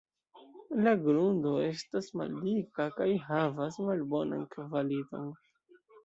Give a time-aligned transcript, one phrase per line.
[0.85, 5.29] La grundo estas maldika kaj havas malbonan kvaliton.